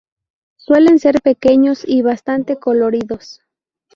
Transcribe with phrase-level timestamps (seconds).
[0.55, 3.43] Suelen ser pequeños y bastante coloridos.